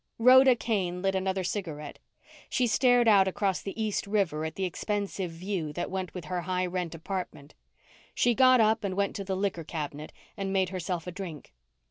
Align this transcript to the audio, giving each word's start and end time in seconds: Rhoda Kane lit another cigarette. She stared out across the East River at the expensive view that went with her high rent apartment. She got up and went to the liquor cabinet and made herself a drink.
Rhoda 0.17 0.55
Kane 0.55 1.03
lit 1.03 1.13
another 1.13 1.43
cigarette. 1.43 1.99
She 2.49 2.65
stared 2.65 3.07
out 3.07 3.27
across 3.27 3.61
the 3.61 3.79
East 3.79 4.07
River 4.07 4.45
at 4.45 4.55
the 4.55 4.65
expensive 4.65 5.29
view 5.29 5.71
that 5.73 5.91
went 5.91 6.15
with 6.15 6.25
her 6.25 6.41
high 6.41 6.65
rent 6.65 6.95
apartment. 6.95 7.53
She 8.15 8.33
got 8.33 8.59
up 8.59 8.83
and 8.83 8.95
went 8.95 9.15
to 9.17 9.23
the 9.23 9.37
liquor 9.37 9.63
cabinet 9.63 10.11
and 10.35 10.51
made 10.51 10.69
herself 10.69 11.05
a 11.05 11.11
drink. 11.11 11.53